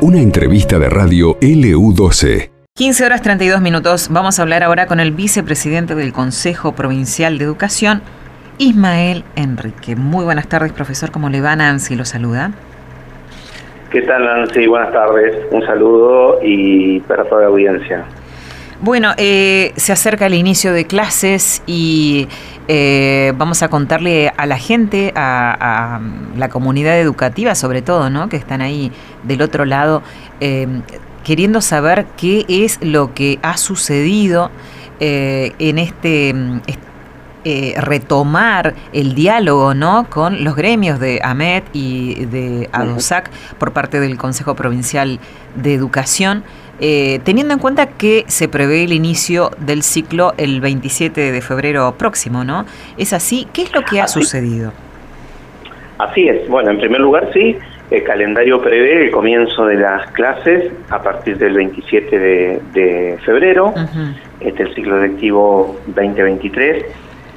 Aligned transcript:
Una 0.00 0.18
entrevista 0.20 0.78
de 0.78 0.88
radio 0.88 1.38
LU12. 1.40 2.50
15 2.74 3.04
horas 3.04 3.22
32 3.22 3.60
minutos. 3.60 4.08
Vamos 4.10 4.38
a 4.38 4.42
hablar 4.42 4.62
ahora 4.62 4.86
con 4.86 4.98
el 4.98 5.12
vicepresidente 5.12 5.94
del 5.94 6.12
Consejo 6.12 6.72
Provincial 6.72 7.38
de 7.38 7.44
Educación, 7.44 8.02
Ismael 8.58 9.24
Enrique. 9.36 9.94
Muy 9.94 10.24
buenas 10.24 10.48
tardes, 10.48 10.72
profesor. 10.72 11.10
¿Cómo 11.10 11.28
le 11.28 11.40
va? 11.40 11.54
Nancy 11.54 11.94
lo 11.94 12.04
saluda. 12.04 12.52
¿Qué 13.90 14.02
tal, 14.02 14.24
Nancy? 14.24 14.66
Buenas 14.66 14.92
tardes. 14.92 15.36
Un 15.50 15.64
saludo 15.66 16.40
y 16.42 17.00
para 17.00 17.24
toda 17.24 17.42
la 17.42 17.48
audiencia. 17.48 18.04
Bueno, 18.82 19.14
eh, 19.16 19.72
se 19.76 19.92
acerca 19.92 20.26
el 20.26 20.34
inicio 20.34 20.72
de 20.72 20.88
clases 20.88 21.62
y 21.68 22.26
eh, 22.66 23.32
vamos 23.36 23.62
a 23.62 23.68
contarle 23.68 24.32
a 24.36 24.44
la 24.44 24.58
gente, 24.58 25.12
a, 25.14 26.00
la 26.36 26.48
comunidad 26.48 26.98
educativa 26.98 27.54
sobre 27.54 27.80
todo, 27.80 28.10
¿no? 28.10 28.28
que 28.28 28.36
están 28.36 28.60
ahí 28.60 28.90
del 29.22 29.40
otro 29.40 29.66
lado, 29.66 30.02
eh, 30.40 30.66
queriendo 31.22 31.60
saber 31.60 32.06
qué 32.16 32.44
es 32.48 32.80
lo 32.82 33.14
que 33.14 33.38
ha 33.42 33.56
sucedido 33.56 34.50
en 34.98 35.78
este, 35.78 36.34
retomar 37.76 38.74
el 38.92 39.14
diálogo 39.14 39.74
¿no? 39.74 40.06
con 40.08 40.44
los 40.44 40.54
gremios 40.54 41.00
de 41.00 41.20
AMET 41.22 41.64
y 41.72 42.26
de 42.26 42.68
ADOSAC 42.72 43.30
por 43.58 43.72
parte 43.72 43.98
del 43.98 44.16
Consejo 44.16 44.54
Provincial 44.54 45.18
de 45.56 45.74
Educación. 45.74 46.44
Eh, 46.84 47.20
teniendo 47.22 47.54
en 47.54 47.60
cuenta 47.60 47.86
que 47.86 48.24
se 48.26 48.48
prevé 48.48 48.82
el 48.82 48.92
inicio 48.92 49.50
del 49.58 49.84
ciclo 49.84 50.34
el 50.36 50.60
27 50.60 51.30
de 51.30 51.40
febrero 51.40 51.94
próximo, 51.96 52.42
¿no? 52.42 52.64
¿Es 52.96 53.12
así? 53.12 53.46
¿Qué 53.52 53.62
es 53.62 53.72
lo 53.72 53.82
que 53.82 54.00
ha 54.00 54.08
sucedido? 54.08 54.72
Así 55.98 56.26
es. 56.28 56.48
Bueno, 56.48 56.72
en 56.72 56.78
primer 56.78 57.00
lugar, 57.00 57.30
sí, 57.32 57.56
el 57.90 58.02
calendario 58.02 58.60
prevé 58.60 59.04
el 59.04 59.10
comienzo 59.12 59.66
de 59.66 59.76
las 59.76 60.10
clases 60.10 60.72
a 60.90 61.00
partir 61.00 61.38
del 61.38 61.54
27 61.54 62.18
de, 62.18 63.18
febrero, 63.24 63.72
este 64.40 64.62
es 64.64 64.68
el 64.70 64.74
ciclo 64.74 65.00
lectivo 65.00 65.78
2023. 65.86 66.84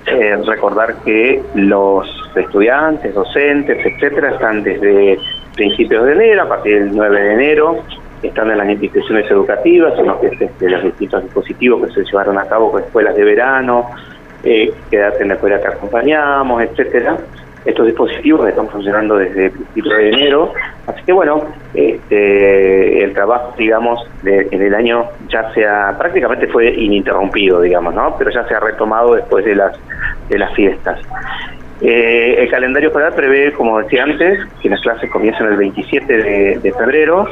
Eh, 0.08 0.38
recordar 0.46 0.96
que 1.04 1.42
los 1.56 2.08
estudiantes, 2.36 3.14
docentes, 3.14 3.84
etcétera, 3.84 4.32
están 4.32 4.62
desde 4.62 5.18
principios 5.56 6.06
de 6.06 6.14
enero, 6.14 6.44
a 6.44 6.50
partir 6.50 6.84
del 6.84 6.96
9 6.96 7.22
de 7.22 7.34
enero, 7.34 7.80
están 8.22 8.52
en 8.52 8.60
las 8.60 8.70
instituciones 8.70 9.30
educativas, 9.32 9.98
en 9.98 10.06
los, 10.06 10.22
de 10.22 10.70
los 10.70 10.84
distintos 10.84 11.24
dispositivos 11.24 11.88
que 11.88 11.94
se 11.94 12.04
llevaron 12.04 12.38
a 12.38 12.46
cabo 12.46 12.72
con 12.72 12.84
escuelas 12.84 13.16
de 13.16 13.24
verano, 13.24 13.90
eh, 14.44 14.72
en 14.92 15.28
la 15.28 15.34
escuela 15.34 15.60
que 15.60 15.68
acompañamos, 15.68 16.62
etcétera. 16.62 17.18
Estos 17.66 17.88
dispositivos 17.88 18.48
están 18.48 18.68
funcionando 18.70 19.18
desde 19.18 19.50
principios 19.50 19.98
de 19.98 20.10
enero, 20.10 20.54
así 20.86 21.02
que 21.04 21.12
bueno, 21.12 21.46
este, 21.74 23.04
el 23.04 23.14
trabajo, 23.14 23.54
digamos, 23.58 24.00
en 24.24 24.62
el 24.62 24.76
año 24.76 25.06
ya 25.30 25.52
se 25.54 25.68
ha, 25.68 25.98
prácticamente 25.98 26.48
fue 26.48 26.70
ininterrumpido, 26.70 27.62
digamos, 27.62 27.96
¿no? 27.96 28.16
Pero 28.18 28.32
ya 28.32 28.48
se 28.48 28.54
ha 28.54 28.60
retomado 28.60 29.16
después 29.16 29.44
de 29.46 29.56
las, 29.56 29.76
de 30.30 30.38
las 30.38 30.54
fiestas. 30.54 31.00
Eh, 31.82 32.36
el 32.40 32.50
calendario 32.50 32.90
escolar 32.90 33.16
prevé, 33.16 33.52
como 33.52 33.80
decía 33.80 34.04
antes, 34.04 34.40
que 34.62 34.70
las 34.70 34.80
clases 34.82 35.10
comiencen 35.10 35.48
el 35.48 35.58
27 35.58 36.60
de 36.60 36.74
febrero 36.74 37.28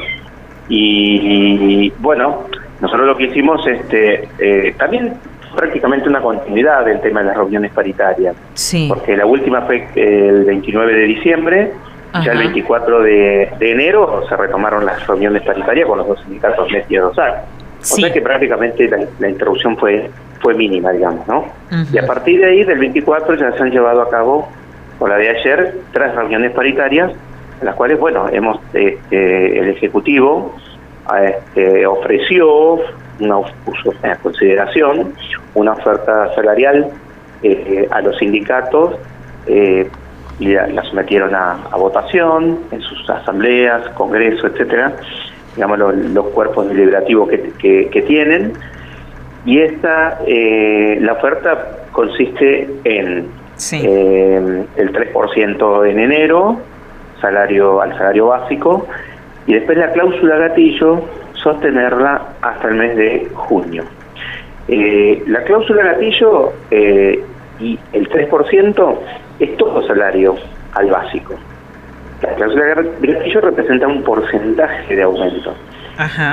y, 0.68 1.90
bueno, 1.98 2.44
nosotros 2.80 3.06
lo 3.06 3.16
que 3.16 3.24
hicimos 3.24 3.66
este, 3.66 4.28
eh, 4.38 4.74
también 4.78 5.14
prácticamente 5.54 6.08
una 6.08 6.20
continuidad 6.20 6.84
del 6.84 7.00
tema 7.00 7.20
de 7.20 7.26
las 7.26 7.36
reuniones 7.36 7.72
paritarias. 7.72 8.36
Sí. 8.54 8.86
Porque 8.88 9.16
la 9.16 9.26
última 9.26 9.62
fue 9.62 9.88
el 9.94 10.44
29 10.44 10.94
de 10.94 11.04
diciembre, 11.04 11.72
ya 12.22 12.32
el 12.32 12.38
24 12.38 13.02
de, 13.02 13.42
enero 13.60 14.22
se 14.28 14.36
retomaron 14.36 14.86
las 14.86 15.04
reuniones 15.06 15.42
paritarias 15.42 15.88
con 15.88 15.98
los 15.98 16.06
dos 16.06 16.20
sindicatos 16.22 16.70
MES 16.70 16.84
y 16.88 16.98
OSAC. 16.98 17.34
O 17.80 17.84
sea 17.84 18.12
que 18.12 18.22
prácticamente 18.22 18.88
la, 19.18 19.28
interrupción 19.28 19.76
fue 19.76 20.10
fue 20.40 20.54
mínima, 20.54 20.92
digamos, 20.92 21.26
¿no? 21.26 21.46
Y 21.92 21.98
a 21.98 22.06
partir 22.06 22.38
de 22.40 22.46
ahí, 22.46 22.64
del 22.64 22.78
24, 22.78 23.34
ya 23.34 23.52
se 23.52 23.62
han 23.62 23.70
llevado 23.70 24.02
a 24.02 24.10
cabo, 24.10 24.48
o 24.98 25.08
la 25.08 25.16
de 25.16 25.30
ayer, 25.30 25.80
tres 25.92 26.14
reuniones 26.14 26.52
paritarias 26.52 27.12
las 27.64 27.74
cuales, 27.74 27.98
bueno, 27.98 28.26
hemos 28.30 28.58
este, 28.72 29.58
el 29.58 29.68
Ejecutivo 29.70 30.54
este, 31.22 31.86
ofreció 31.86 32.76
una 33.20 33.36
puso 33.64 33.92
en 34.02 34.16
consideración 34.16 35.14
una 35.54 35.72
oferta 35.72 36.34
salarial 36.34 36.90
eh, 37.42 37.86
a 37.90 38.00
los 38.00 38.16
sindicatos 38.18 38.96
eh, 39.46 39.88
y 40.38 40.48
la, 40.48 40.82
sometieron 40.84 41.34
a, 41.34 41.56
votación 41.76 42.58
en 42.72 42.80
sus 42.80 43.08
asambleas, 43.08 43.88
congresos, 43.90 44.50
etcétera, 44.52 44.92
digamos 45.54 45.78
los, 45.78 46.26
cuerpos 46.28 46.68
deliberativos 46.68 47.28
que, 47.28 47.88
que, 47.88 48.02
tienen. 48.02 48.54
Y 49.44 49.60
esta 49.60 50.18
eh, 50.26 50.98
la 51.00 51.12
oferta 51.12 51.86
consiste 51.92 52.68
en 52.84 53.28
el 53.72 54.92
3% 54.92 55.88
en 55.88 55.98
enero 56.00 56.58
salario 57.20 57.80
al 57.80 57.96
salario 57.96 58.26
básico 58.26 58.86
y 59.46 59.54
después 59.54 59.78
la 59.78 59.92
cláusula 59.92 60.36
gatillo 60.36 61.04
sostenerla 61.44 62.34
hasta 62.40 62.68
el 62.68 62.74
mes 62.74 62.96
de 62.96 63.30
junio. 63.34 63.84
Eh, 64.66 65.22
la 65.26 65.44
cláusula 65.44 65.84
gatillo 65.84 66.52
eh, 66.70 67.22
y 67.60 67.78
el 67.92 68.08
3% 68.08 68.98
es 69.38 69.56
todo 69.56 69.86
salario 69.86 70.34
al 70.72 70.90
básico. 70.90 71.34
La 72.22 72.34
cláusula 72.34 72.64
gatillo 72.74 73.40
representa 73.42 73.86
un 73.86 74.02
porcentaje 74.02 74.96
de 74.96 75.02
aumento. 75.02 75.54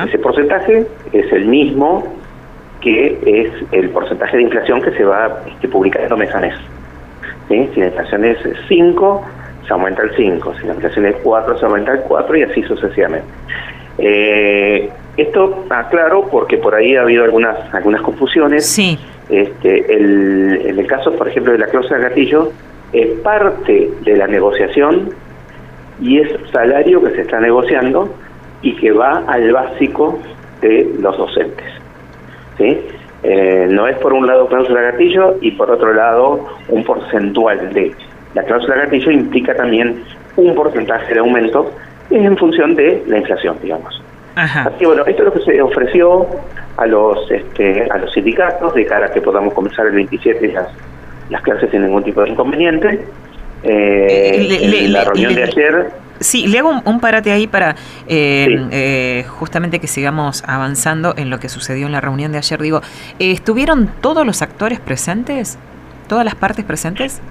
Ese 0.07 0.17
porcentaje 0.17 0.87
es 1.11 1.31
el 1.31 1.45
mismo 1.45 2.03
que 2.79 3.19
es 3.23 3.51
el 3.71 3.89
porcentaje 3.89 4.37
de 4.37 4.43
inflación 4.43 4.81
que 4.81 4.91
se 4.91 5.03
va 5.03 5.43
este, 5.45 5.67
publicando 5.67 6.17
mes 6.17 6.33
a 6.33 6.39
mes. 6.39 6.55
Si 7.47 7.79
la 7.79 7.87
inflación 7.87 8.23
es 8.25 8.37
5, 8.69 9.25
se 9.67 9.73
aumenta 9.73 10.03
el 10.03 10.15
5, 10.15 10.55
si 10.59 10.67
la 10.67 10.73
inflación 10.73 11.05
es 11.05 11.15
4, 11.21 11.59
se 11.59 11.65
aumenta 11.65 11.91
el 11.91 11.99
4 11.99 12.37
y 12.37 12.43
así 12.43 12.63
sucesivamente. 12.63 13.27
Eh, 13.97 14.89
esto 15.17 15.59
está 15.63 15.89
claro 15.89 16.27
porque 16.31 16.57
por 16.57 16.75
ahí 16.75 16.95
ha 16.95 17.01
habido 17.01 17.23
algunas 17.23 17.57
algunas 17.73 18.01
confusiones. 18.01 18.65
Sí. 18.65 18.97
Este, 19.29 19.93
el, 19.93 20.61
en 20.65 20.79
el 20.79 20.87
caso, 20.87 21.13
por 21.13 21.27
ejemplo, 21.27 21.53
de 21.53 21.59
la 21.59 21.67
cláusula 21.67 21.97
de 21.97 22.09
gatillo, 22.09 22.51
es 22.91 23.19
parte 23.19 23.89
de 24.01 24.17
la 24.17 24.27
negociación 24.27 25.09
y 26.01 26.19
es 26.19 26.29
salario 26.51 27.01
que 27.03 27.11
se 27.11 27.21
está 27.21 27.39
negociando 27.39 28.13
y 28.61 28.75
que 28.75 28.91
va 28.91 29.23
al 29.27 29.51
básico 29.51 30.19
de 30.61 30.89
los 30.99 31.17
docentes. 31.17 31.65
¿sí? 32.57 32.77
Eh, 33.23 33.67
no 33.69 33.87
es 33.87 33.97
por 33.97 34.13
un 34.13 34.27
lado 34.27 34.47
cláusula 34.47 34.81
de 34.81 34.91
gatillo 34.91 35.37
y 35.41 35.51
por 35.51 35.69
otro 35.69 35.93
lado 35.93 36.47
un 36.69 36.83
porcentual 36.83 37.71
de 37.73 37.93
la 38.33 38.43
cláusula 38.43 38.75
gatillo 38.75 39.11
implica 39.11 39.55
también 39.55 40.03
un 40.37 40.55
porcentaje 40.55 41.13
de 41.13 41.19
aumento 41.19 41.71
en 42.09 42.37
función 42.37 42.75
de 42.75 43.03
la 43.07 43.17
inflación, 43.17 43.57
digamos. 43.61 44.00
Así 44.35 44.77
que 44.79 44.85
bueno, 44.85 45.05
esto 45.05 45.23
es 45.23 45.25
lo 45.25 45.33
que 45.33 45.41
se 45.41 45.61
ofreció 45.61 46.25
a 46.77 46.85
los 46.85 47.29
este, 47.29 47.87
a 47.91 47.97
los 47.97 48.11
sindicatos 48.13 48.73
de 48.73 48.85
cara 48.85 49.07
a 49.07 49.11
que 49.11 49.21
podamos 49.21 49.53
comenzar 49.53 49.87
el 49.87 49.93
27 49.93 50.47
las, 50.53 50.67
las 51.29 51.41
clases 51.41 51.69
sin 51.69 51.83
ningún 51.83 52.03
tipo 52.03 52.23
de 52.23 52.29
inconveniente. 52.29 53.05
Eh, 53.63 54.87
la 54.89 55.03
reunión 55.03 55.35
de 55.35 55.43
ayer 55.43 55.91
Sí, 56.21 56.45
le 56.45 56.59
hago 56.59 56.71
un, 56.85 56.99
parate 56.99 57.31
ahí 57.31 57.47
para 57.47 57.75
eh, 58.07 58.67
eh, 58.71 59.25
justamente 59.27 59.79
que 59.79 59.87
sigamos 59.87 60.43
avanzando 60.45 61.15
en 61.17 61.31
lo 61.31 61.39
que 61.39 61.49
sucedió 61.49 61.87
en 61.87 61.91
la 61.91 61.99
reunión 61.99 62.31
de 62.31 62.37
ayer. 62.37 62.61
Digo, 62.61 62.81
¿estuvieron 63.17 63.89
todos 64.01 64.23
los 64.23 64.43
actores 64.43 64.79
presentes? 64.79 65.57
¿Todas 66.07 66.23
las 66.23 66.35
partes 66.35 66.63
presentes? 66.63 67.21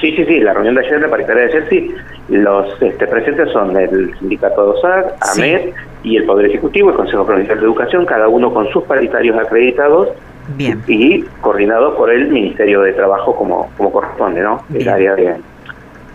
Sí, 0.00 0.14
sí, 0.14 0.24
sí, 0.26 0.38
la 0.38 0.54
reunión 0.54 0.76
de 0.76 0.86
ayer, 0.86 1.00
la 1.00 1.08
paritaria 1.08 1.42
de 1.42 1.48
ayer, 1.48 1.66
sí. 1.68 1.94
Los 2.28 2.80
este, 2.80 3.04
presentes 3.08 3.50
son 3.50 3.76
el 3.76 4.16
sindicato 4.20 4.62
de 4.62 4.78
OSAR, 4.78 5.16
AMED 5.34 5.72
y 6.08 6.16
el 6.16 6.24
Poder 6.24 6.46
Ejecutivo, 6.46 6.90
el 6.90 6.96
Consejo 6.96 7.26
Provincial 7.26 7.58
de 7.58 7.64
Educación, 7.66 8.06
cada 8.06 8.28
uno 8.28 8.52
con 8.52 8.66
sus 8.70 8.82
paritarios 8.84 9.38
acreditados 9.38 10.08
Bien. 10.56 10.82
y 10.86 11.22
coordinados 11.42 11.94
por 11.96 12.10
el 12.10 12.28
Ministerio 12.28 12.80
de 12.80 12.94
Trabajo 12.94 13.36
como, 13.36 13.70
como 13.76 13.92
corresponde, 13.92 14.40
¿no? 14.40 14.62
El 14.72 14.88
área 14.88 15.14
de, 15.14 15.34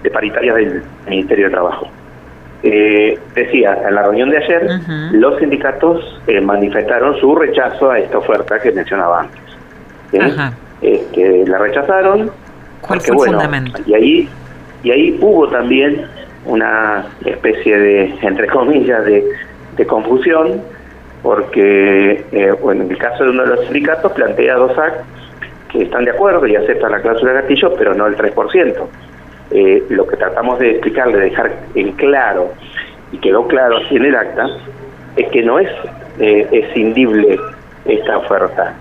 de 0.01 0.09
paritarias 0.09 0.55
del 0.55 0.83
Ministerio 1.07 1.45
de 1.45 1.51
Trabajo. 1.51 1.87
Eh, 2.63 3.19
decía, 3.35 3.77
en 3.87 3.93
la 3.93 4.03
reunión 4.03 4.31
de 4.31 4.37
ayer, 4.37 4.67
los 5.11 5.37
sindicatos 5.37 6.19
eh, 6.25 6.41
manifestaron 6.41 7.15
su 7.19 7.35
rechazo 7.35 7.91
a 7.91 7.99
esta 7.99 8.17
oferta 8.17 8.59
que 8.59 8.71
mencionaba 8.71 9.21
antes. 9.21 9.41
Este, 10.81 11.45
la 11.45 11.59
rechazaron 11.59 12.31
¿Cuál 12.81 12.99
fue 12.99 13.15
el 13.15 13.31
fundamento? 13.31 13.81
Y 13.85 13.93
ahí, 13.93 14.29
y 14.83 14.91
ahí 14.91 15.17
hubo 15.21 15.47
también 15.49 16.05
una 16.45 17.05
especie 17.25 17.77
de, 17.77 18.15
entre 18.21 18.47
comillas, 18.47 19.05
de, 19.05 19.23
confusión, 19.87 20.61
porque 21.21 22.25
eh, 22.31 22.51
bueno, 22.61 22.83
en 22.83 22.91
el 22.91 22.97
caso 22.97 23.23
de 23.23 23.29
uno 23.31 23.43
de 23.43 23.55
los 23.55 23.65
sindicatos 23.65 24.11
plantea 24.11 24.55
dos 24.55 24.69
DOSAC 24.69 25.03
que 25.69 25.83
están 25.83 26.05
de 26.05 26.11
acuerdo 26.11 26.45
y 26.45 26.55
aceptan 26.55 26.91
la 26.91 27.01
cláusula 27.01 27.33
de 27.33 27.41
gatillo, 27.41 27.73
pero 27.75 27.93
no 27.95 28.05
el 28.07 28.15
3%. 28.15 28.87
eh, 29.51 29.83
lo 29.89 30.07
que 30.07 30.17
tratamos 30.17 30.59
de 30.59 30.71
explicarle, 30.71 31.17
de 31.17 31.23
dejar 31.25 31.51
en 31.75 31.91
claro, 31.93 32.51
y 33.11 33.17
quedó 33.19 33.47
claro 33.47 33.77
así 33.77 33.95
en 33.95 34.05
el 34.05 34.15
acta, 34.15 34.47
es 35.15 35.29
que 35.29 35.43
no 35.43 35.59
es 35.59 35.69
eh, 36.19 36.47
escindible 36.51 37.39
esta 37.85 38.17
oferta. 38.17 38.73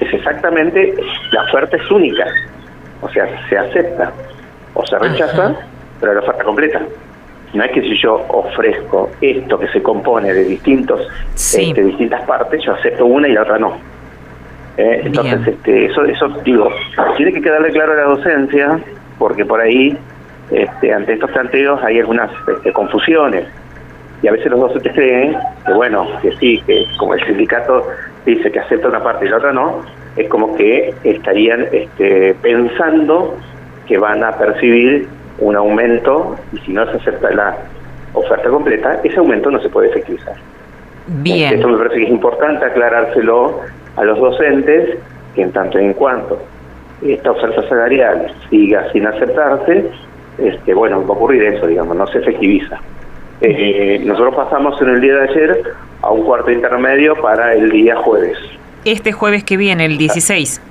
Es 0.00 0.12
exactamente, 0.12 0.94
la 1.32 1.42
oferta 1.44 1.76
es 1.76 1.90
única. 1.90 2.26
O 3.02 3.08
sea, 3.10 3.26
se 3.48 3.56
acepta 3.56 4.12
o 4.74 4.84
se 4.86 4.98
rechaza, 4.98 5.54
pero 6.00 6.14
la 6.14 6.20
oferta 6.20 6.44
completa. 6.44 6.80
No 7.54 7.64
es 7.64 7.70
que 7.70 7.80
si 7.82 7.96
yo 8.02 8.24
ofrezco 8.28 9.10
esto 9.20 9.58
que 9.58 9.68
se 9.68 9.82
compone 9.82 10.32
de 10.32 10.44
distintos 10.44 11.00
este, 11.34 11.82
distintas 11.82 12.22
partes, 12.22 12.62
yo 12.64 12.72
acepto 12.72 13.06
una 13.06 13.28
y 13.28 13.32
la 13.32 13.42
otra 13.42 13.58
no. 13.58 13.78
Eh, 14.76 15.02
entonces, 15.04 15.46
este, 15.46 15.86
eso, 15.86 16.04
eso 16.04 16.28
digo, 16.44 16.70
tiene 17.16 17.32
que 17.32 17.40
quedarle 17.40 17.70
claro 17.70 17.92
a 17.92 17.96
la 17.96 18.02
docencia, 18.02 18.78
porque 19.18 19.44
por 19.44 19.60
ahí, 19.60 19.96
este, 20.50 20.92
ante 20.92 21.14
estos 21.14 21.30
planteos, 21.30 21.82
hay 21.82 22.00
algunas 22.00 22.30
este, 22.56 22.72
confusiones. 22.72 23.46
Y 24.22 24.28
a 24.28 24.32
veces 24.32 24.50
los 24.50 24.60
docentes 24.60 24.92
creen 24.92 25.36
que, 25.64 25.72
bueno, 25.72 26.06
que 26.20 26.32
sí, 26.36 26.62
que 26.66 26.86
como 26.98 27.14
el 27.14 27.24
sindicato 27.24 27.86
dice 28.24 28.50
que 28.50 28.58
acepta 28.58 28.88
una 28.88 29.02
parte 29.02 29.26
y 29.26 29.28
la 29.28 29.36
otra 29.36 29.52
no, 29.52 29.82
es 30.16 30.28
como 30.28 30.56
que 30.56 30.94
estarían 31.04 31.66
este, 31.72 32.34
pensando 32.42 33.36
que 33.86 33.98
van 33.98 34.24
a 34.24 34.32
percibir 34.36 35.08
un 35.38 35.56
aumento 35.56 36.36
y 36.52 36.58
si 36.58 36.72
no 36.72 36.84
se 36.90 36.96
acepta 36.96 37.30
la 37.30 37.56
oferta 38.14 38.48
completa, 38.48 39.00
ese 39.04 39.18
aumento 39.18 39.50
no 39.50 39.60
se 39.60 39.68
puede 39.68 39.88
efectivizar. 39.88 40.34
Bien. 41.06 41.54
Esto 41.54 41.68
me 41.68 41.78
parece 41.78 41.96
que 41.96 42.04
es 42.04 42.10
importante 42.10 42.64
aclarárselo 42.64 43.60
a 43.96 44.04
los 44.04 44.18
docentes, 44.18 44.98
que 45.34 45.42
en 45.42 45.52
tanto 45.52 45.78
en 45.78 45.92
cuanto 45.92 46.38
esta 47.02 47.30
oferta 47.30 47.68
salarial 47.68 48.32
siga 48.50 48.90
sin 48.92 49.06
aceptarse, 49.06 49.90
este, 50.38 50.74
bueno, 50.74 51.00
va 51.06 51.14
a 51.14 51.16
ocurrir 51.16 51.42
eso, 51.42 51.66
digamos, 51.66 51.96
no 51.96 52.06
se 52.06 52.18
efectiviza. 52.18 52.78
Eh, 53.40 54.00
nosotros 54.04 54.34
pasamos 54.34 54.80
en 54.80 54.88
el 54.88 55.00
día 55.00 55.14
de 55.14 55.28
ayer 55.28 55.62
a 56.02 56.10
un 56.10 56.24
cuarto 56.24 56.50
intermedio 56.50 57.14
para 57.16 57.54
el 57.54 57.70
día 57.70 57.96
jueves. 57.96 58.38
Este 58.84 59.12
jueves 59.12 59.44
que 59.44 59.56
viene, 59.56 59.84
el 59.84 59.98
16. 59.98 60.62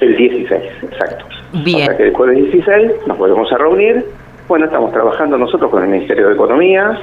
El 0.00 0.16
16, 0.16 0.62
exacto. 0.82 1.31
Bien. 1.52 1.86
Sea 1.86 1.96
que 1.96 2.08
el 2.08 2.14
jueves 2.14 2.36
16 2.36 3.06
nos 3.06 3.18
volvemos 3.18 3.52
a 3.52 3.58
reunir. 3.58 4.04
Bueno, 4.48 4.66
estamos 4.66 4.92
trabajando 4.92 5.38
nosotros 5.38 5.70
con 5.70 5.82
el 5.82 5.88
Ministerio 5.88 6.28
de 6.28 6.34
Economía 6.34 6.98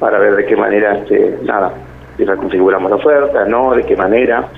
para 0.00 0.18
ver 0.18 0.36
de 0.36 0.46
qué 0.46 0.56
manera, 0.56 0.98
este, 0.98 1.38
nada, 1.42 1.72
si 2.16 2.24
reconfiguramos 2.24 2.90
la 2.90 2.96
oferta, 2.96 3.44
no, 3.46 3.74
de 3.74 3.84
qué 3.84 3.96
manera, 3.96 4.48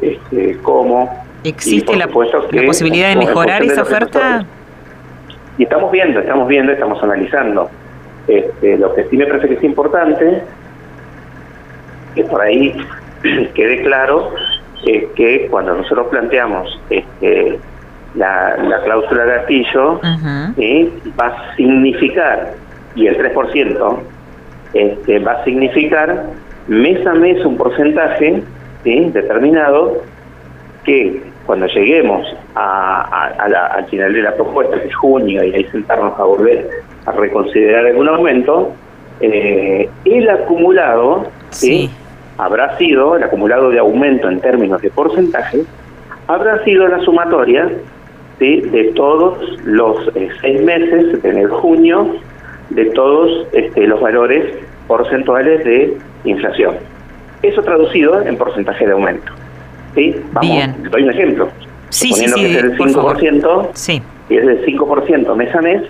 este, 0.00 0.58
cómo. 0.62 1.24
¿Existe 1.42 1.94
la, 1.96 2.08
posibilidad 2.08 3.10
de 3.10 3.16
mejorar 3.16 3.62
esa 3.62 3.82
oferta? 3.82 4.46
y 5.58 5.64
estamos 5.64 5.92
viendo, 5.92 6.20
estamos 6.20 6.48
viendo, 6.48 6.72
estamos 6.72 7.02
analizando. 7.02 7.70
Este, 8.26 8.78
lo 8.78 8.94
que 8.94 9.04
sí 9.04 9.16
me 9.16 9.26
parece 9.26 9.48
que 9.48 9.54
es 9.54 9.64
importante, 9.64 10.42
que 12.14 12.24
por 12.24 12.40
ahí 12.40 12.74
quede 13.54 13.82
claro, 13.82 14.32
es 14.86 15.04
que 15.14 15.48
cuando 15.50 15.74
nosotros 15.74 16.08
planteamos 16.08 16.80
este, 16.90 17.58
la, 18.14 18.80
cláusula 18.84 19.24
gatillo, 19.24 20.00
va 21.18 21.26
a 21.26 21.56
significar, 21.56 22.54
y 22.94 23.06
el 23.06 23.18
3%, 23.18 23.98
este, 24.74 25.18
va 25.20 25.32
a 25.32 25.44
significar 25.44 26.24
mes 26.68 27.06
a 27.06 27.14
mes 27.14 27.44
un 27.44 27.56
porcentaje 27.56 28.42
determinado 28.84 30.02
que 30.84 31.22
cuando 31.46 31.66
lleguemos 31.66 32.26
a, 32.54 33.02
al 33.74 33.86
final 33.86 34.12
de 34.12 34.22
la 34.22 34.34
propuesta, 34.34 34.80
que 34.80 34.88
es 34.88 34.94
junio, 34.94 35.44
y 35.44 35.54
ahí 35.54 35.64
sentarnos 35.64 36.18
a 36.18 36.24
volver 36.24 36.68
a 37.06 37.12
reconsiderar 37.12 37.86
algún 37.86 38.08
aumento, 38.08 38.72
eh, 39.20 39.88
el 40.04 40.30
acumulado 40.30 41.26
sí. 41.50 41.90
habrá 42.38 42.76
sido, 42.78 43.16
el 43.16 43.22
acumulado 43.24 43.70
de 43.70 43.78
aumento 43.78 44.28
en 44.28 44.40
términos 44.40 44.80
de 44.80 44.90
porcentaje, 44.90 45.64
habrá 46.26 46.62
sido 46.64 46.88
la 46.88 47.00
sumatoria 47.00 47.70
de 48.38 48.92
todos 48.94 49.38
los 49.64 50.08
eh, 50.16 50.28
seis 50.40 50.62
meses, 50.62 51.24
en 51.24 51.38
el 51.38 51.48
junio, 51.48 52.16
de 52.70 52.86
todos 52.86 53.46
este, 53.52 53.86
los 53.86 54.00
valores 54.00 54.44
porcentuales 54.86 55.64
de 55.64 55.96
inflación. 56.24 56.76
Eso 57.42 57.62
traducido 57.62 58.22
en 58.22 58.36
porcentaje 58.36 58.86
de 58.86 58.92
aumento. 58.92 59.32
¿sí? 59.94 60.16
Vamos, 60.32 60.50
Bien. 60.50 60.74
doy 60.90 61.02
un 61.02 61.10
ejemplo. 61.10 61.48
Sí, 61.90 62.08
Suponiendo 62.08 62.36
que 62.36 62.46
es 62.46 62.62
del 62.62 62.78
5%, 62.78 63.68
sí. 63.74 64.02
y 64.28 64.36
es 64.36 64.46
del 64.46 64.66
5% 64.66 65.36
mes 65.36 65.54
a 65.54 65.60
mes, 65.60 65.82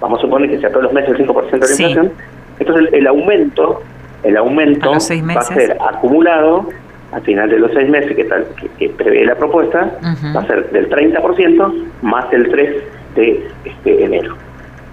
vamos 0.00 0.18
a 0.18 0.22
suponer 0.22 0.50
que 0.50 0.58
sea 0.58 0.70
todos 0.70 0.84
los 0.84 0.92
meses 0.92 1.10
el 1.18 1.26
5% 1.26 1.50
de 1.50 1.58
la 1.58 1.66
inflación, 1.66 2.12
entonces 2.58 2.92
el, 2.92 3.06
aumento 3.06 3.82
el 4.22 4.36
aumento 4.36 4.90
va 4.90 4.96
a 4.96 5.42
ser 5.42 5.76
acumulado 5.80 6.68
al 7.16 7.22
final 7.22 7.48
de 7.48 7.58
los 7.58 7.72
seis 7.72 7.88
meses 7.88 8.14
que, 8.14 8.24
tal, 8.24 8.46
que, 8.78 8.90
prevé 8.90 9.24
la 9.24 9.34
propuesta, 9.34 9.90
va 10.36 10.40
a 10.40 10.46
ser 10.46 10.70
del 10.70 10.90
30% 10.90 11.84
más 12.02 12.30
el 12.30 12.46
3 12.50 12.76
de 13.14 13.48
este, 13.64 14.04
enero. 14.04 14.36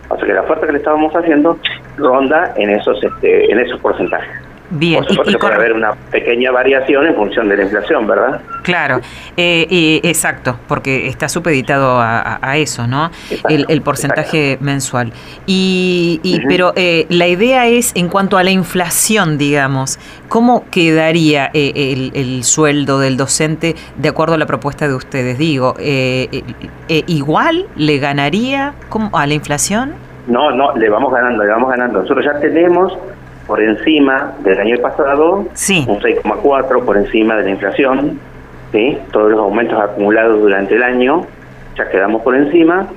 O 0.08 0.16
sea 0.16 0.26
que 0.26 0.34
la 0.34 0.42
oferta 0.42 0.66
que 0.66 0.72
le 0.72 0.78
estábamos 0.78 1.14
haciendo 1.14 1.60
ronda 1.98 2.54
en 2.56 2.70
esos 2.70 3.04
este, 3.04 3.52
en 3.52 3.60
esos 3.60 3.78
porcentajes. 3.82 4.30
Bien, 4.70 5.04
y, 5.10 5.38
puede 5.38 5.54
haber 5.54 5.74
una 5.74 5.94
pequeña 6.12 6.52
variación 6.52 7.06
en 7.06 7.16
función 7.16 7.50
de 7.50 7.58
la 7.58 7.64
inflación, 7.64 8.08
¿verdad? 8.08 8.42
Claro, 8.64 9.02
eh, 9.38 10.00
exacto, 10.04 10.58
porque 10.68 11.08
está 11.08 11.28
supeditado 11.30 12.00
a, 12.00 12.58
eso, 12.58 12.88
¿no? 12.88 13.12
el, 13.50 13.82
porcentaje 13.82 14.58
mensual. 14.62 15.12
Y, 15.46 16.42
pero 16.48 16.74
eh, 16.76 17.06
la 17.10 17.28
idea 17.28 17.68
es 17.68 17.92
en 17.96 18.08
cuanto 18.08 18.38
a 18.38 18.44
la 18.44 18.52
inflación, 18.52 19.38
digamos, 19.38 20.00
¿cómo 20.30 20.66
quedaría 20.72 21.52
eh, 21.54 22.12
el, 22.14 22.44
sueldo 22.44 23.00
del 23.00 23.18
docente 23.18 23.76
de 23.98 24.10
acuerdo 24.10 24.36
a 24.36 24.38
la 24.38 24.46
propuesta 24.46 24.88
de 24.88 24.96
ustedes? 24.96 25.38
Digo, 25.38 25.76
igual 26.88 27.68
le 27.76 27.98
ganaría 28.00 28.74
a 29.12 29.28
la 29.28 29.34
inflación. 29.34 29.94
No, 30.28 30.52
no, 30.52 30.74
le 30.78 30.90
vamos 30.90 31.14
ganando, 31.14 31.44
le 31.44 31.50
vamos 31.50 31.70
ganando. 31.70 32.02
Nosotros 32.02 32.26
ya 32.26 32.40
tenemos 32.40 32.98
por 33.48 33.62
encima 33.62 34.34
del 34.40 34.60
año 34.60 34.78
pasado, 34.80 35.40
un 35.40 35.48
6,4 35.48 36.84
por 36.84 36.98
encima 36.98 37.36
de 37.38 37.44
la 37.44 37.50
inflación, 37.50 38.20
¿sí? 38.72 38.98
todos 39.12 39.32
los 39.32 39.40
aumentos 39.40 39.80
acumulados 39.80 40.40
durante 40.40 40.76
el 40.76 40.84
año, 40.84 41.26
ya 41.78 41.90
quedamos 41.90 42.22
por 42.22 42.36
encima, 42.36 42.88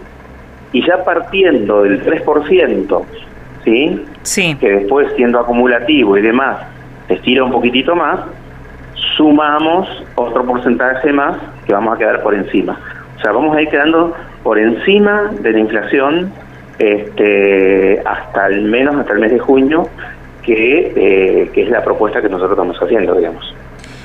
y 0.73 0.87
ya 0.87 1.03
partiendo 1.05 1.83
del 1.83 2.05
3%, 2.05 3.03
¿sí? 3.65 4.05
Sí. 4.23 4.55
que 4.57 4.71
después 4.71 5.09
siendo 5.17 5.41
acumulativo 5.41 6.17
y 6.17 6.23
demás, 6.23 6.59
se 7.09 7.15
estira 7.15 7.45
un 7.45 7.53
poquitito 7.53 7.97
más, 7.97 8.21
sumamos 9.17 9.89
otro 10.17 10.45
porcentaje 10.45 11.13
más 11.13 11.37
que 11.67 11.73
vamos 11.73 11.95
a 11.95 11.99
quedar 11.99 12.23
por 12.23 12.35
encima. 12.35 12.79
O 13.17 13.21
sea, 13.21 13.33
vamos 13.33 13.57
a 13.57 13.63
ir 13.63 13.69
quedando 13.69 14.15
por 14.43 14.59
encima 14.59 15.31
de 15.41 15.53
la 15.53 15.59
inflación 15.59 16.33
este, 16.79 18.03
hasta 18.05 18.45
al 18.45 18.63
menos 18.63 18.97
hasta 18.97 19.15
el 19.15 19.21
mes 19.21 19.33
de 19.33 19.39
junio 19.39 19.89
que, 20.47 20.93
eh, 20.95 21.51
que 21.53 21.63
es 21.65 21.69
la 21.69 21.83
propuesta 21.83 22.23
que 22.23 22.29
nosotros 22.29 22.53
estamos 22.53 22.81
haciendo, 22.81 23.17
digamos. 23.17 23.55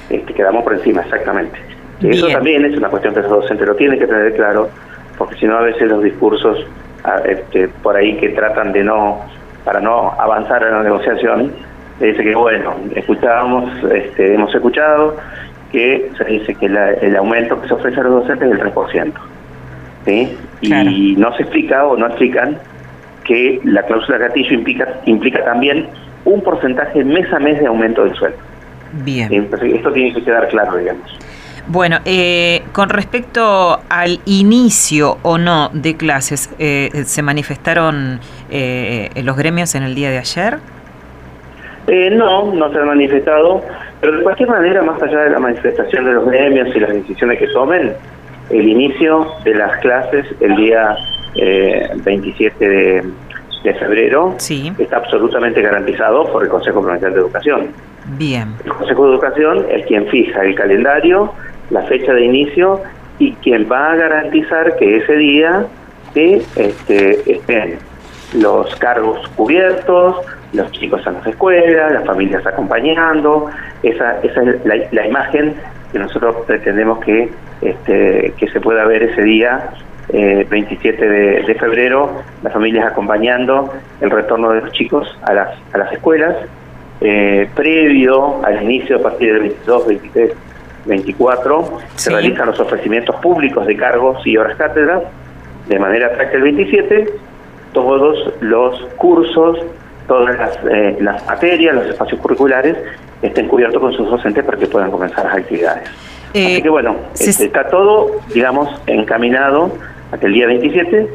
Este, 0.09 0.33
quedamos 0.33 0.63
por 0.63 0.73
encima, 0.73 1.01
exactamente. 1.01 1.57
Eso 2.01 2.27
también 2.29 2.65
es 2.65 2.75
una 2.75 2.89
cuestión 2.89 3.13
que 3.13 3.19
el 3.19 3.27
docente 3.27 3.63
lo 3.63 3.75
tiene 3.75 3.97
que 3.99 4.07
tener 4.07 4.33
claro, 4.33 4.69
porque 5.19 5.35
si 5.35 5.45
no 5.45 5.57
a 5.57 5.61
veces 5.61 5.87
los 5.87 6.01
discursos 6.01 6.65
ah, 7.03 7.21
este, 7.25 7.67
por 7.67 7.95
ahí 7.95 8.17
que 8.17 8.29
tratan 8.29 8.71
de 8.71 8.83
no, 8.83 9.21
para 9.63 9.79
no 9.79 10.11
avanzar 10.19 10.63
en 10.63 10.71
la 10.71 10.81
negociación, 10.81 11.53
le 11.99 12.07
dice 12.07 12.23
que 12.23 12.33
bueno, 12.33 12.73
escuchábamos, 12.95 13.69
este, 13.91 14.33
hemos 14.33 14.53
escuchado 14.53 15.15
que 15.71 16.09
se 16.17 16.23
dice 16.25 16.55
que 16.55 16.65
el 16.65 17.15
aumento 17.15 17.61
que 17.61 17.67
se 17.67 17.75
ofrece 17.75 17.99
a 17.99 18.03
los 18.03 18.23
docentes 18.23 18.51
es 18.51 18.57
del 18.57 18.73
3%. 18.73 19.13
¿sí? 20.05 20.37
Y 20.61 21.15
no 21.17 21.33
se 21.37 21.43
explica 21.43 21.85
o 21.85 21.95
no 21.95 22.07
explican 22.07 22.57
que 23.23 23.61
la 23.63 23.83
cláusula 23.83 24.17
gatillo 24.17 24.53
implica, 24.55 24.87
implica 25.05 25.45
también 25.45 25.87
un 26.25 26.41
porcentaje 26.41 27.03
mes 27.03 27.31
a 27.33 27.39
mes 27.39 27.59
de 27.59 27.67
aumento 27.67 28.03
del 28.03 28.13
sueldo. 28.15 28.37
Bien. 29.03 29.31
esto 29.33 29.91
tiene 29.91 30.13
que 30.13 30.23
quedar 30.23 30.47
claro, 30.49 30.77
digamos. 30.77 31.17
Bueno, 31.67 31.99
eh, 32.05 32.63
con 32.73 32.89
respecto 32.89 33.79
al 33.89 34.19
inicio 34.25 35.17
o 35.21 35.37
no 35.37 35.69
de 35.73 35.95
clases, 35.95 36.53
eh, 36.59 36.89
¿se 37.05 37.21
manifestaron 37.21 38.19
eh, 38.49 39.09
los 39.23 39.37
gremios 39.37 39.75
en 39.75 39.83
el 39.83 39.95
día 39.95 40.09
de 40.09 40.17
ayer? 40.17 40.57
no, 42.13 42.53
no 42.53 42.71
se 42.71 42.79
han 42.79 42.87
manifestado, 42.87 43.61
pero 43.99 44.17
de 44.17 44.23
cualquier 44.23 44.47
manera, 44.47 44.81
más 44.81 45.01
allá 45.01 45.23
de 45.23 45.29
la 45.31 45.39
manifestación 45.39 46.05
de 46.05 46.13
los 46.13 46.25
gremios 46.25 46.73
y 46.73 46.79
las 46.79 46.93
decisiones 46.93 47.37
que 47.37 47.47
tomen, 47.47 47.93
el 48.49 48.67
inicio 48.69 49.27
de 49.43 49.55
las 49.55 49.77
clases 49.81 50.25
el 50.39 50.55
día 50.55 50.95
27 52.05 52.69
de, 52.69 53.03
de 53.63 53.73
febrero 53.75 54.35
está 54.39 54.97
absolutamente 54.97 55.61
garantizado 55.61 56.31
por 56.31 56.43
el 56.43 56.49
Consejo 56.49 56.81
Provincial 56.81 57.13
de 57.13 57.19
Educación. 57.19 57.67
Bien. 58.17 58.55
El 58.65 58.73
Consejo 58.73 59.07
de 59.07 59.13
Educación 59.13 59.65
es 59.69 59.85
quien 59.85 60.07
fija 60.07 60.43
el 60.43 60.55
calendario, 60.55 61.33
la 61.69 61.83
fecha 61.83 62.13
de 62.13 62.25
inicio 62.25 62.81
y 63.19 63.33
quien 63.35 63.67
va 63.71 63.91
a 63.91 63.95
garantizar 63.95 64.75
que 64.77 64.97
ese 64.97 65.15
día 65.15 65.65
que 66.13 66.41
este, 66.55 67.31
estén 67.31 67.77
los 68.33 68.75
cargos 68.77 69.27
cubiertos, 69.35 70.17
los 70.53 70.71
chicos 70.71 71.05
en 71.05 71.13
las 71.13 71.27
escuelas, 71.27 71.93
las 71.93 72.05
familias 72.05 72.45
acompañando, 72.45 73.49
esa, 73.83 74.19
esa 74.21 74.41
es 74.41 74.65
la, 74.65 75.07
imagen 75.07 75.55
que 75.91 75.99
nosotros 75.99 76.35
pretendemos 76.47 76.99
que, 76.99 77.29
este, 77.61 78.33
que 78.37 78.47
se 78.49 78.59
pueda 78.59 78.85
ver 78.85 79.03
ese 79.03 79.21
día, 79.23 79.69
27 80.09 81.05
eh, 81.05 81.43
de, 81.45 81.55
febrero, 81.55 82.23
las 82.43 82.53
familias 82.53 82.91
acompañando 82.91 83.71
el 84.01 84.09
retorno 84.09 84.49
de 84.51 84.61
los 84.61 84.71
chicos 84.71 85.07
a 85.23 85.33
las, 85.33 85.49
a 85.73 85.77
las 85.77 85.93
escuelas, 85.93 86.35
eh, 87.01 87.49
previo 87.55 88.43
al 88.45 88.63
inicio 88.63 88.97
a 88.97 89.01
partir 89.01 89.33
del 89.33 89.41
22, 89.41 89.87
23, 89.87 90.31
24, 90.85 91.79
se 91.95 92.09
realizan 92.09 92.47
los 92.47 92.59
ofrecimientos 92.59 93.15
públicos 93.17 93.65
de 93.65 93.77
cargos 93.77 94.25
y 94.25 94.37
horas 94.37 94.57
cátedras, 94.57 95.03
de 95.67 95.79
manera 95.79 96.11
que 96.29 96.35
el 96.35 96.43
27 96.43 97.13
todos 97.73 98.33
los 98.41 98.81
cursos 98.97 99.59
todas 100.07 100.37
las, 100.37 100.59
eh, 100.69 100.97
las 100.99 101.25
materias, 101.25 101.73
los 101.75 101.85
espacios 101.85 102.19
curriculares 102.19 102.75
estén 103.21 103.47
cubiertos 103.47 103.79
con 103.79 103.93
sus 103.93 104.09
docentes 104.09 104.43
para 104.43 104.57
que 104.57 104.67
puedan 104.67 104.91
comenzar 104.91 105.23
las 105.23 105.35
actividades. 105.35 105.89
Eh, 106.33 106.53
Así 106.53 106.61
que 106.61 106.69
bueno, 106.69 106.95
este, 107.13 107.45
está 107.45 107.69
todo, 107.69 108.11
digamos, 108.33 108.69
encaminado 108.87 109.71
a 110.11 110.17
que 110.17 110.25
el 110.27 110.33
día 110.33 110.47
27 110.47 111.07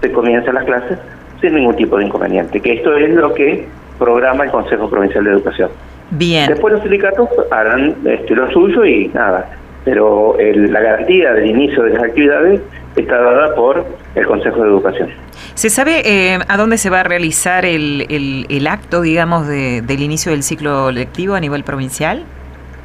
se 0.00 0.12
comiencen 0.12 0.54
las 0.54 0.64
clases 0.64 0.98
sin 1.40 1.54
ningún 1.54 1.76
tipo 1.76 1.98
de 1.98 2.06
inconveniente, 2.06 2.60
que 2.60 2.74
esto 2.74 2.96
es 2.96 3.10
lo 3.10 3.34
que 3.34 3.66
programa 3.98 4.44
el 4.44 4.50
Consejo 4.50 4.88
Provincial 4.88 5.24
de 5.24 5.30
Educación. 5.30 5.70
Bien. 6.10 6.48
Después 6.48 6.74
los 6.74 6.82
sindicatos 6.82 7.28
harán 7.50 7.96
este, 8.04 8.34
lo 8.34 8.50
suyo 8.50 8.84
y 8.84 9.08
nada, 9.08 9.48
pero 9.84 10.36
la 10.38 10.80
garantía 10.80 11.32
del 11.32 11.46
inicio 11.46 11.82
de 11.84 11.94
las 11.94 12.02
actividades 12.02 12.60
está 12.96 13.18
dada 13.18 13.54
por 13.54 13.84
el 14.14 14.26
Consejo 14.26 14.62
de 14.62 14.68
Educación. 14.68 15.10
¿Se 15.54 15.70
sabe 15.70 16.02
eh, 16.04 16.38
a 16.46 16.56
dónde 16.56 16.78
se 16.78 16.90
va 16.90 17.00
a 17.00 17.02
realizar 17.02 17.64
el, 17.64 18.46
el, 18.48 18.66
acto, 18.66 19.00
digamos, 19.00 19.48
de, 19.48 19.82
del 19.82 20.00
inicio 20.02 20.32
del 20.32 20.42
ciclo 20.42 20.90
lectivo 20.90 21.34
a 21.34 21.40
nivel 21.40 21.64
provincial? 21.64 22.24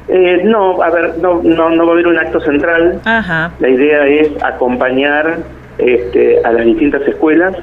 Eh, 0.08 0.40
no, 0.44 0.82
a 0.82 0.90
ver, 0.90 1.18
no, 1.18 1.42
no, 1.42 1.70
no 1.70 1.84
va 1.84 1.90
a 1.90 1.92
haber 1.92 2.06
un 2.06 2.18
acto 2.18 2.40
central. 2.40 3.00
Ajá. 3.04 3.52
La 3.58 3.68
idea 3.68 4.06
es 4.06 4.42
acompañar 4.42 5.38
este, 5.78 6.40
a 6.44 6.52
las 6.52 6.64
distintas 6.64 7.02
escuelas 7.02 7.56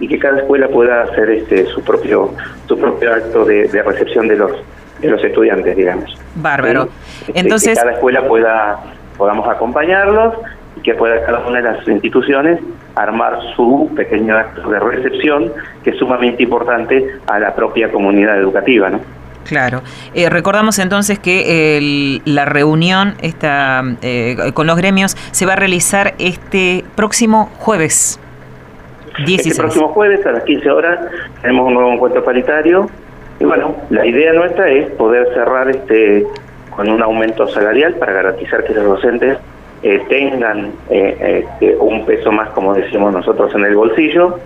y 0.00 0.08
que 0.08 0.18
cada 0.18 0.38
escuela 0.38 0.68
pueda 0.68 1.02
hacer 1.02 1.30
este, 1.30 1.66
su 1.66 1.82
propio 1.82 2.32
su 2.66 2.78
propio 2.78 3.12
acto 3.12 3.44
de, 3.44 3.66
recepción 3.82 4.28
de 4.28 4.36
los 4.36 4.52
de 5.00 5.08
los 5.08 5.22
estudiantes, 5.22 5.76
digamos. 5.76 6.18
Bárbaro. 6.36 6.88
Este, 7.26 7.40
Entonces, 7.40 7.70
que 7.70 7.74
cada 7.74 7.92
escuela 7.92 8.26
pueda 8.26 8.80
podamos 9.16 9.48
acompañarlos 9.48 10.34
y 10.76 10.80
que 10.80 10.94
pueda 10.94 11.24
cada 11.24 11.46
una 11.46 11.60
de 11.60 11.64
las 11.70 11.88
instituciones 11.88 12.60
armar 12.94 13.38
su 13.54 13.90
pequeño 13.94 14.36
acto 14.36 14.68
de 14.70 14.78
recepción, 14.78 15.52
que 15.84 15.90
es 15.90 15.98
sumamente 15.98 16.42
importante 16.42 17.18
a 17.26 17.38
la 17.38 17.54
propia 17.54 17.90
comunidad 17.90 18.38
educativa, 18.38 18.90
¿no? 18.90 19.00
Claro. 19.46 19.82
Eh, 20.14 20.28
recordamos 20.28 20.78
entonces 20.78 21.18
que 21.18 22.20
la 22.24 22.44
reunión 22.44 23.14
esta, 23.22 23.82
eh, 24.02 24.36
con 24.54 24.66
los 24.66 24.76
gremios 24.76 25.16
se 25.30 25.46
va 25.46 25.54
a 25.54 25.56
realizar 25.56 26.14
este 26.18 26.84
próximo 26.94 27.50
jueves. 27.58 28.20
16. 29.18 29.46
Este 29.46 29.62
próximo 29.62 29.88
jueves 29.88 30.26
a 30.26 30.32
las 30.32 30.44
15 30.44 30.70
horas 30.70 31.00
tenemos 31.40 31.66
un 31.66 31.74
nuevo 31.74 31.92
encuentro 31.92 32.22
paritario 32.22 32.90
y 33.40 33.44
bueno, 33.44 33.74
la 33.90 34.04
idea 34.04 34.32
nuestra 34.32 34.68
es 34.68 34.90
poder 34.92 35.26
cerrar 35.32 35.70
este 35.70 36.26
con 36.70 36.90
un 36.90 37.02
aumento 37.02 37.48
salarial 37.48 37.94
para 37.94 38.12
garantizar 38.12 38.62
que 38.64 38.74
los 38.74 38.84
docentes 38.84 39.38
eh, 39.82 40.02
tengan 40.08 40.72
eh, 40.90 41.44
este, 41.44 41.76
un 41.76 42.04
peso 42.04 42.30
más, 42.30 42.50
como 42.50 42.74
decimos 42.74 43.12
nosotros, 43.12 43.54
en 43.54 43.64
el 43.64 43.74
bolsillo, 43.74 44.38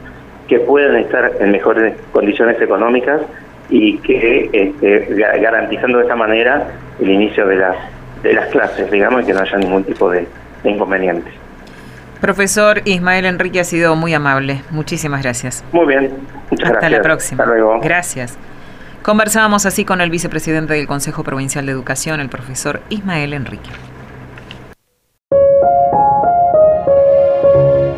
que 0.47 0.61
puedan 0.61 0.97
estar 0.97 1.33
en 1.41 1.51
mejores 1.51 1.97
condiciones 2.13 2.61
económicas 2.61 3.21
y 3.71 3.99
que 3.99 4.51
este, 4.53 5.15
garantizando 5.41 5.99
de 5.99 6.05
esta 6.05 6.17
manera 6.17 6.69
el 7.01 7.11
inicio 7.11 7.47
de 7.47 7.57
las 7.57 7.77
de 8.23 8.35
las 8.35 8.49
clases, 8.49 8.91
digamos, 8.91 9.23
y 9.23 9.27
que 9.27 9.33
no 9.33 9.41
haya 9.41 9.57
ningún 9.57 9.85
tipo 9.85 10.11
de, 10.11 10.27
de 10.63 10.71
inconvenientes. 10.71 11.33
Profesor 12.21 12.83
Ismael 12.85 13.25
Enrique 13.25 13.61
ha 13.61 13.65
sido 13.65 13.97
muy 13.97 14.13
amable. 14.13 14.63
Muchísimas 14.71 15.23
gracias. 15.23 15.65
Muy 15.73 15.87
bien. 15.87 16.11
Muchas 16.51 16.71
Hasta 16.71 16.91
la 16.91 17.01
próxima. 17.01 17.43
Hasta 17.43 17.55
luego. 17.55 17.81
Gracias. 17.81 18.37
Conversábamos 19.03 19.65
así 19.65 19.87
con 19.87 20.03
el 20.03 20.11
vicepresidente 20.11 20.75
del 20.75 20.87
Consejo 20.87 21.25
Provincial 21.25 21.65
de 21.65 21.73
Educación, 21.73 22.21
el 22.21 22.29
profesor 22.29 22.83
Ismael 22.91 23.33
Enrique. 23.33 23.71